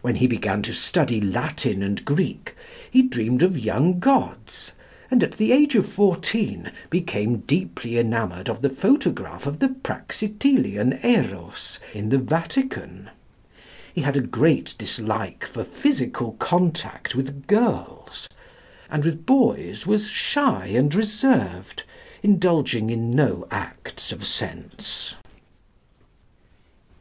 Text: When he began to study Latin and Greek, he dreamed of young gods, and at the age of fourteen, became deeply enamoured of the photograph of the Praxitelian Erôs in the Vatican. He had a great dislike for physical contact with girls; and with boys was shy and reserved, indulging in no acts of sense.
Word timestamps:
When 0.00 0.14
he 0.14 0.28
began 0.28 0.62
to 0.62 0.72
study 0.72 1.20
Latin 1.20 1.82
and 1.82 2.04
Greek, 2.04 2.54
he 2.88 3.02
dreamed 3.02 3.42
of 3.42 3.58
young 3.58 3.98
gods, 3.98 4.74
and 5.10 5.24
at 5.24 5.32
the 5.38 5.50
age 5.50 5.74
of 5.74 5.88
fourteen, 5.88 6.70
became 6.88 7.38
deeply 7.38 7.98
enamoured 7.98 8.48
of 8.48 8.62
the 8.62 8.70
photograph 8.70 9.44
of 9.44 9.58
the 9.58 9.70
Praxitelian 9.70 11.00
Erôs 11.00 11.80
in 11.92 12.10
the 12.10 12.18
Vatican. 12.18 13.10
He 13.92 14.02
had 14.02 14.16
a 14.16 14.20
great 14.20 14.76
dislike 14.78 15.44
for 15.44 15.64
physical 15.64 16.34
contact 16.34 17.16
with 17.16 17.48
girls; 17.48 18.28
and 18.88 19.04
with 19.04 19.26
boys 19.26 19.84
was 19.84 20.06
shy 20.06 20.66
and 20.66 20.94
reserved, 20.94 21.82
indulging 22.22 22.88
in 22.88 23.10
no 23.10 23.48
acts 23.50 24.12
of 24.12 24.24
sense. 24.24 25.16